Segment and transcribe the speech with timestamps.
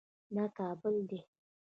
[0.35, 1.19] دا کابل دی